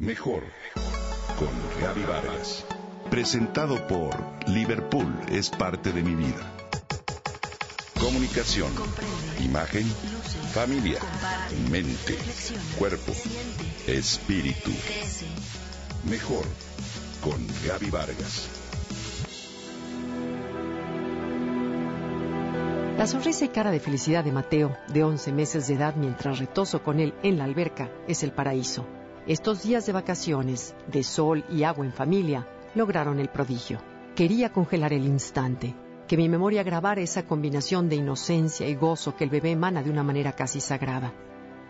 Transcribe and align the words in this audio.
Mejor 0.00 0.44
con 1.36 1.48
Gaby 1.82 2.04
Vargas. 2.04 2.64
Presentado 3.10 3.84
por 3.88 4.14
Liverpool 4.48 5.12
es 5.28 5.50
parte 5.50 5.92
de 5.92 6.04
mi 6.04 6.14
vida. 6.14 6.54
Comunicación, 7.98 8.70
imagen, 9.40 9.84
familia, 10.52 11.00
mente, 11.68 12.16
cuerpo, 12.78 13.10
espíritu. 13.88 14.70
Mejor 16.08 16.44
con 17.20 17.44
Gaby 17.66 17.90
Vargas. 17.90 18.48
La 22.96 23.08
sonrisa 23.08 23.46
y 23.46 23.48
cara 23.48 23.72
de 23.72 23.80
felicidad 23.80 24.22
de 24.22 24.30
Mateo, 24.30 24.76
de 24.92 25.02
11 25.02 25.32
meses 25.32 25.66
de 25.66 25.74
edad, 25.74 25.96
mientras 25.96 26.38
retoso 26.38 26.84
con 26.84 27.00
él 27.00 27.14
en 27.24 27.36
la 27.38 27.44
alberca, 27.44 27.90
es 28.06 28.22
el 28.22 28.30
paraíso. 28.30 28.86
Estos 29.28 29.62
días 29.62 29.84
de 29.84 29.92
vacaciones, 29.92 30.74
de 30.90 31.02
sol 31.02 31.44
y 31.50 31.64
agua 31.64 31.84
en 31.84 31.92
familia, 31.92 32.48
lograron 32.74 33.20
el 33.20 33.28
prodigio. 33.28 33.78
Quería 34.16 34.54
congelar 34.54 34.94
el 34.94 35.04
instante, 35.04 35.76
que 36.06 36.16
mi 36.16 36.30
memoria 36.30 36.62
grabara 36.62 37.02
esa 37.02 37.26
combinación 37.26 37.90
de 37.90 37.96
inocencia 37.96 38.66
y 38.66 38.74
gozo 38.74 39.16
que 39.16 39.24
el 39.24 39.30
bebé 39.30 39.50
emana 39.50 39.82
de 39.82 39.90
una 39.90 40.02
manera 40.02 40.32
casi 40.32 40.62
sagrada. 40.62 41.12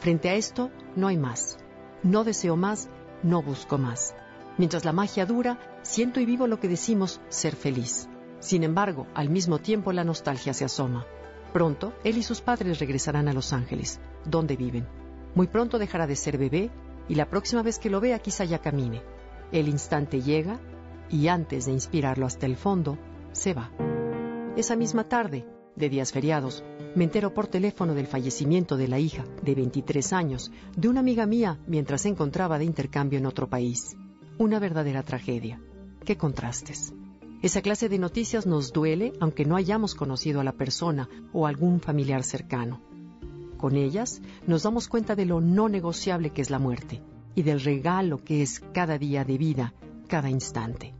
Frente 0.00 0.30
a 0.30 0.34
esto, 0.34 0.72
no 0.96 1.06
hay 1.06 1.16
más. 1.16 1.58
No 2.02 2.24
deseo 2.24 2.56
más, 2.56 2.88
no 3.22 3.40
busco 3.40 3.78
más. 3.78 4.16
Mientras 4.58 4.84
la 4.84 4.92
magia 4.92 5.24
dura, 5.24 5.78
siento 5.82 6.18
y 6.18 6.26
vivo 6.26 6.48
lo 6.48 6.58
que 6.58 6.66
decimos 6.66 7.20
ser 7.28 7.54
feliz. 7.54 8.08
Sin 8.40 8.64
embargo, 8.64 9.06
al 9.14 9.30
mismo 9.30 9.60
tiempo 9.60 9.92
la 9.92 10.02
nostalgia 10.02 10.54
se 10.54 10.64
asoma. 10.64 11.06
Pronto, 11.52 11.92
él 12.02 12.18
y 12.18 12.24
sus 12.24 12.40
padres 12.40 12.80
regresarán 12.80 13.28
a 13.28 13.32
Los 13.32 13.52
Ángeles, 13.52 14.00
donde 14.24 14.56
viven. 14.56 14.88
Muy 15.36 15.46
pronto 15.46 15.78
dejará 15.78 16.08
de 16.08 16.16
ser 16.16 16.36
bebé 16.36 16.72
y 17.08 17.14
la 17.14 17.28
próxima 17.28 17.62
vez 17.62 17.78
que 17.78 17.90
lo 17.90 18.00
vea 18.00 18.18
quizá 18.18 18.44
ya 18.44 18.60
camine. 18.60 19.02
El 19.52 19.68
instante 19.68 20.22
llega 20.22 20.60
y 21.10 21.28
antes 21.28 21.66
de 21.66 21.72
inspirarlo 21.72 22.26
hasta 22.26 22.46
el 22.46 22.56
fondo, 22.56 22.98
se 23.32 23.54
va. 23.54 23.70
Esa 24.56 24.76
misma 24.76 25.08
tarde, 25.08 25.46
de 25.76 25.88
días 25.88 26.12
feriados, 26.12 26.64
me 26.94 27.04
entero 27.04 27.34
por 27.34 27.48
teléfono 27.48 27.94
del 27.94 28.06
fallecimiento 28.06 28.76
de 28.76 28.88
la 28.88 28.98
hija, 28.98 29.24
de 29.42 29.54
23 29.54 30.12
años, 30.12 30.52
de 30.76 30.88
una 30.88 31.00
amiga 31.00 31.26
mía 31.26 31.58
mientras 31.66 32.02
se 32.02 32.08
encontraba 32.08 32.58
de 32.58 32.64
intercambio 32.64 33.18
en 33.18 33.26
otro 33.26 33.48
país. 33.48 33.96
Una 34.38 34.58
verdadera 34.58 35.02
tragedia. 35.02 35.60
Qué 36.04 36.16
contrastes. 36.16 36.94
Esa 37.42 37.62
clase 37.62 37.88
de 37.88 37.98
noticias 37.98 38.46
nos 38.46 38.72
duele 38.72 39.12
aunque 39.20 39.44
no 39.44 39.56
hayamos 39.56 39.94
conocido 39.94 40.40
a 40.40 40.44
la 40.44 40.52
persona 40.52 41.08
o 41.32 41.46
algún 41.46 41.80
familiar 41.80 42.22
cercano. 42.22 42.80
Con 43.64 43.78
ellas 43.78 44.20
nos 44.46 44.64
damos 44.64 44.88
cuenta 44.88 45.16
de 45.16 45.24
lo 45.24 45.40
no 45.40 45.70
negociable 45.70 46.28
que 46.34 46.42
es 46.42 46.50
la 46.50 46.58
muerte 46.58 47.00
y 47.34 47.44
del 47.44 47.62
regalo 47.62 48.22
que 48.22 48.42
es 48.42 48.60
cada 48.74 48.98
día 48.98 49.24
de 49.24 49.38
vida, 49.38 49.72
cada 50.06 50.28
instante. 50.28 50.92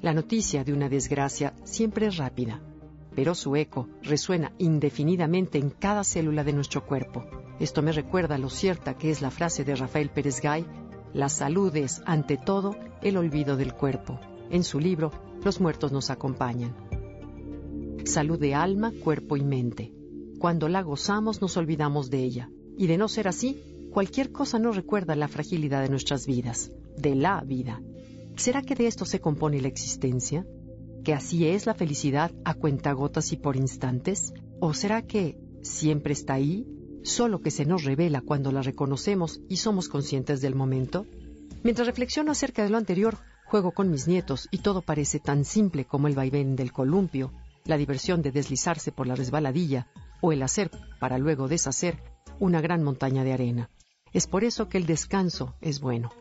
La 0.00 0.14
noticia 0.14 0.62
de 0.62 0.72
una 0.72 0.88
desgracia 0.88 1.54
siempre 1.64 2.06
es 2.06 2.16
rápida, 2.16 2.60
pero 3.16 3.34
su 3.34 3.56
eco 3.56 3.88
resuena 4.04 4.52
indefinidamente 4.58 5.58
en 5.58 5.70
cada 5.70 6.04
célula 6.04 6.44
de 6.44 6.52
nuestro 6.52 6.86
cuerpo. 6.86 7.24
Esto 7.58 7.82
me 7.82 7.90
recuerda 7.90 8.38
lo 8.38 8.48
cierta 8.48 8.96
que 8.96 9.10
es 9.10 9.20
la 9.20 9.32
frase 9.32 9.64
de 9.64 9.74
Rafael 9.74 10.10
Pérez 10.10 10.40
Gay, 10.40 10.64
la 11.14 11.28
salud 11.28 11.74
es, 11.74 12.00
ante 12.06 12.36
todo, 12.36 12.76
el 13.02 13.16
olvido 13.16 13.56
del 13.56 13.74
cuerpo. 13.74 14.20
En 14.50 14.62
su 14.62 14.78
libro, 14.78 15.10
Los 15.42 15.60
muertos 15.60 15.90
nos 15.90 16.10
acompañan. 16.10 16.76
Salud 18.04 18.38
de 18.38 18.54
alma, 18.54 18.92
cuerpo 19.02 19.36
y 19.36 19.42
mente. 19.42 20.03
Cuando 20.38 20.68
la 20.68 20.82
gozamos 20.82 21.40
nos 21.40 21.56
olvidamos 21.56 22.10
de 22.10 22.22
ella. 22.22 22.50
Y 22.76 22.86
de 22.86 22.98
no 22.98 23.08
ser 23.08 23.28
así, 23.28 23.62
cualquier 23.92 24.32
cosa 24.32 24.58
nos 24.58 24.76
recuerda 24.76 25.14
la 25.14 25.28
fragilidad 25.28 25.82
de 25.82 25.88
nuestras 25.88 26.26
vidas, 26.26 26.72
de 26.96 27.14
la 27.14 27.40
vida. 27.42 27.80
¿Será 28.36 28.62
que 28.62 28.74
de 28.74 28.88
esto 28.88 29.04
se 29.04 29.20
compone 29.20 29.60
la 29.60 29.68
existencia? 29.68 30.44
¿Que 31.04 31.14
así 31.14 31.46
es 31.46 31.66
la 31.66 31.74
felicidad 31.74 32.32
a 32.44 32.54
cuentagotas 32.54 33.32
y 33.32 33.36
por 33.36 33.56
instantes? 33.56 34.34
¿O 34.58 34.74
será 34.74 35.02
que 35.02 35.38
siempre 35.62 36.12
está 36.12 36.34
ahí, 36.34 36.66
solo 37.04 37.40
que 37.40 37.52
se 37.52 37.64
nos 37.64 37.84
revela 37.84 38.20
cuando 38.20 38.50
la 38.50 38.62
reconocemos 38.62 39.40
y 39.48 39.58
somos 39.58 39.88
conscientes 39.88 40.40
del 40.40 40.56
momento? 40.56 41.06
Mientras 41.62 41.86
reflexiono 41.86 42.32
acerca 42.32 42.64
de 42.64 42.70
lo 42.70 42.78
anterior, 42.78 43.18
juego 43.44 43.70
con 43.70 43.90
mis 43.90 44.08
nietos 44.08 44.48
y 44.50 44.58
todo 44.58 44.82
parece 44.82 45.20
tan 45.20 45.44
simple 45.44 45.84
como 45.84 46.08
el 46.08 46.14
vaivén 46.14 46.56
del 46.56 46.72
columpio, 46.72 47.32
la 47.64 47.76
diversión 47.76 48.20
de 48.22 48.32
deslizarse 48.32 48.90
por 48.90 49.06
la 49.06 49.14
resbaladilla 49.14 49.86
o 50.24 50.32
el 50.32 50.42
hacer 50.42 50.70
para 50.98 51.18
luego 51.18 51.48
deshacer 51.48 52.02
una 52.40 52.62
gran 52.62 52.82
montaña 52.82 53.24
de 53.24 53.34
arena. 53.34 53.68
Es 54.14 54.26
por 54.26 54.42
eso 54.42 54.70
que 54.70 54.78
el 54.78 54.86
descanso 54.86 55.54
es 55.60 55.80
bueno. 55.80 56.12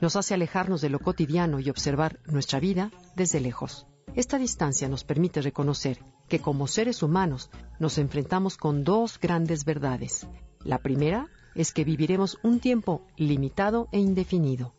Nos 0.00 0.16
hace 0.16 0.32
alejarnos 0.32 0.80
de 0.80 0.88
lo 0.88 0.98
cotidiano 0.98 1.60
y 1.60 1.68
observar 1.68 2.20
nuestra 2.24 2.58
vida 2.58 2.90
desde 3.16 3.38
lejos. 3.38 3.86
Esta 4.14 4.38
distancia 4.38 4.88
nos 4.88 5.04
permite 5.04 5.42
reconocer 5.42 6.02
que 6.26 6.38
como 6.38 6.68
seres 6.68 7.02
humanos 7.02 7.50
nos 7.78 7.98
enfrentamos 7.98 8.56
con 8.56 8.82
dos 8.82 9.20
grandes 9.20 9.66
verdades. 9.66 10.26
La 10.64 10.78
primera 10.78 11.28
es 11.54 11.74
que 11.74 11.84
viviremos 11.84 12.38
un 12.42 12.60
tiempo 12.60 13.06
limitado 13.18 13.88
e 13.92 13.98
indefinido. 13.98 14.72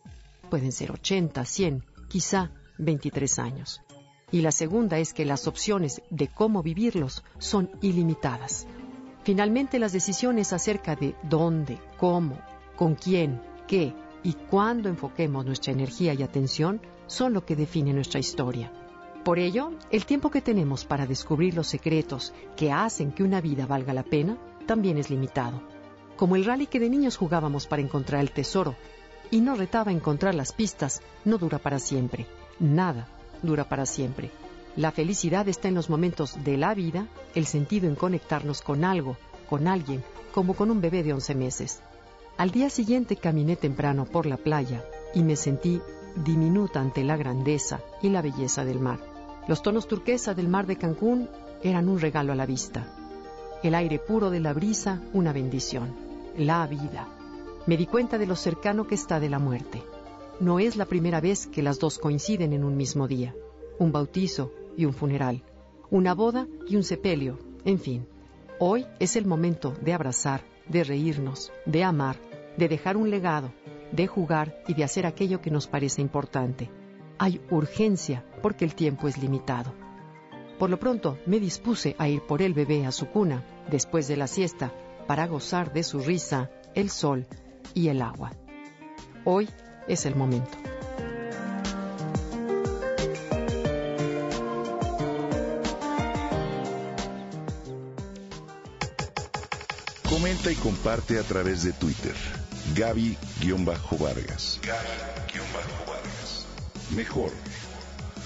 Pueden 0.50 0.72
ser 0.72 0.90
80, 0.90 1.44
100, 1.44 1.84
quizá 2.08 2.50
23 2.78 3.38
años 3.38 3.80
y 4.32 4.40
la 4.40 4.50
segunda 4.50 4.98
es 4.98 5.12
que 5.12 5.26
las 5.26 5.46
opciones 5.46 6.02
de 6.10 6.26
cómo 6.26 6.62
vivirlos 6.62 7.22
son 7.38 7.70
ilimitadas. 7.82 8.66
Finalmente, 9.22 9.78
las 9.78 9.92
decisiones 9.92 10.52
acerca 10.52 10.96
de 10.96 11.14
dónde, 11.22 11.78
cómo, 11.98 12.38
con 12.74 12.94
quién, 12.94 13.40
qué 13.68 13.94
y 14.24 14.32
cuándo 14.32 14.88
enfoquemos 14.88 15.44
nuestra 15.44 15.72
energía 15.72 16.14
y 16.14 16.22
atención 16.22 16.80
son 17.06 17.34
lo 17.34 17.44
que 17.44 17.54
define 17.54 17.92
nuestra 17.92 18.18
historia. 18.18 18.72
Por 19.22 19.38
ello, 19.38 19.72
el 19.90 20.06
tiempo 20.06 20.30
que 20.30 20.40
tenemos 20.40 20.84
para 20.84 21.06
descubrir 21.06 21.54
los 21.54 21.68
secretos 21.68 22.32
que 22.56 22.72
hacen 22.72 23.12
que 23.12 23.22
una 23.22 23.40
vida 23.40 23.66
valga 23.66 23.92
la 23.92 24.02
pena 24.02 24.38
también 24.66 24.96
es 24.96 25.10
limitado. 25.10 25.62
Como 26.16 26.36
el 26.36 26.44
rally 26.44 26.66
que 26.66 26.80
de 26.80 26.90
niños 26.90 27.16
jugábamos 27.16 27.66
para 27.66 27.82
encontrar 27.82 28.22
el 28.22 28.32
tesoro 28.32 28.74
y 29.30 29.40
no 29.40 29.54
retaba 29.54 29.92
encontrar 29.92 30.34
las 30.34 30.52
pistas, 30.52 31.02
no 31.24 31.38
dura 31.38 31.58
para 31.58 31.78
siempre. 31.78 32.26
Nada 32.58 33.06
dura 33.42 33.68
para 33.68 33.86
siempre. 33.86 34.30
La 34.76 34.90
felicidad 34.90 35.48
está 35.48 35.68
en 35.68 35.74
los 35.74 35.90
momentos 35.90 36.42
de 36.44 36.56
la 36.56 36.74
vida, 36.74 37.06
el 37.34 37.46
sentido 37.46 37.88
en 37.88 37.94
conectarnos 37.94 38.62
con 38.62 38.84
algo, 38.84 39.16
con 39.48 39.68
alguien, 39.68 40.02
como 40.32 40.54
con 40.54 40.70
un 40.70 40.80
bebé 40.80 41.02
de 41.02 41.12
11 41.12 41.34
meses. 41.34 41.82
Al 42.38 42.50
día 42.50 42.70
siguiente 42.70 43.16
caminé 43.16 43.56
temprano 43.56 44.06
por 44.06 44.24
la 44.24 44.38
playa 44.38 44.82
y 45.14 45.22
me 45.22 45.36
sentí 45.36 45.80
diminuta 46.16 46.80
ante 46.80 47.04
la 47.04 47.16
grandeza 47.16 47.80
y 48.00 48.08
la 48.08 48.22
belleza 48.22 48.64
del 48.64 48.80
mar. 48.80 48.98
Los 49.46 49.62
tonos 49.62 49.86
turquesa 49.86 50.34
del 50.34 50.48
mar 50.48 50.66
de 50.66 50.76
Cancún 50.76 51.28
eran 51.62 51.88
un 51.88 52.00
regalo 52.00 52.32
a 52.32 52.36
la 52.36 52.46
vista. 52.46 52.86
El 53.62 53.74
aire 53.74 53.98
puro 53.98 54.30
de 54.30 54.40
la 54.40 54.52
brisa, 54.52 55.00
una 55.12 55.32
bendición. 55.32 55.94
La 56.36 56.66
vida. 56.66 57.08
Me 57.66 57.76
di 57.76 57.86
cuenta 57.86 58.18
de 58.18 58.26
lo 58.26 58.36
cercano 58.36 58.86
que 58.86 58.94
está 58.94 59.20
de 59.20 59.28
la 59.28 59.38
muerte. 59.38 59.82
No 60.40 60.58
es 60.58 60.76
la 60.76 60.86
primera 60.86 61.20
vez 61.20 61.46
que 61.46 61.62
las 61.62 61.78
dos 61.78 61.98
coinciden 61.98 62.52
en 62.52 62.64
un 62.64 62.76
mismo 62.76 63.06
día. 63.06 63.34
Un 63.78 63.92
bautizo 63.92 64.52
y 64.76 64.84
un 64.84 64.94
funeral. 64.94 65.42
Una 65.90 66.14
boda 66.14 66.48
y 66.68 66.76
un 66.76 66.82
sepelio. 66.82 67.38
En 67.64 67.78
fin, 67.78 68.06
hoy 68.58 68.86
es 68.98 69.16
el 69.16 69.26
momento 69.26 69.74
de 69.80 69.92
abrazar, 69.92 70.42
de 70.68 70.84
reírnos, 70.84 71.52
de 71.66 71.84
amar, 71.84 72.16
de 72.56 72.68
dejar 72.68 72.96
un 72.96 73.10
legado, 73.10 73.52
de 73.92 74.06
jugar 74.06 74.62
y 74.66 74.74
de 74.74 74.84
hacer 74.84 75.06
aquello 75.06 75.40
que 75.40 75.50
nos 75.50 75.66
parece 75.66 76.00
importante. 76.00 76.70
Hay 77.18 77.40
urgencia 77.50 78.24
porque 78.40 78.64
el 78.64 78.74
tiempo 78.74 79.06
es 79.06 79.18
limitado. 79.18 79.72
Por 80.58 80.70
lo 80.70 80.78
pronto 80.78 81.18
me 81.26 81.40
dispuse 81.40 81.94
a 81.98 82.08
ir 82.08 82.22
por 82.22 82.42
el 82.42 82.54
bebé 82.54 82.86
a 82.86 82.92
su 82.92 83.06
cuna 83.06 83.44
después 83.70 84.08
de 84.08 84.16
la 84.16 84.26
siesta 84.26 84.72
para 85.06 85.26
gozar 85.26 85.72
de 85.72 85.82
su 85.82 86.00
risa, 86.00 86.50
el 86.74 86.90
sol 86.90 87.26
y 87.74 87.88
el 87.88 88.00
agua. 88.00 88.32
Hoy 89.24 89.48
es 89.88 90.06
el 90.06 90.14
momento. 90.14 90.56
Comenta 100.08 100.52
y 100.52 100.54
comparte 100.56 101.18
a 101.18 101.22
través 101.22 101.62
de 101.62 101.72
Twitter. 101.72 102.14
Gaby-Vargas. 102.74 104.60
Gaby-Vargas. 104.62 106.46
Mejor 106.94 107.32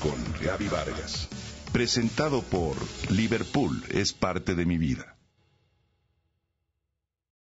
con 0.01 0.15
Gaby 0.43 0.69
Vargas. 0.69 1.29
Presentado 1.73 2.43
por 2.43 2.77
Liverpool 3.11 3.83
es 3.91 4.13
parte 4.13 4.55
de 4.55 4.67
mi 4.67 4.79
vida. 4.79 5.16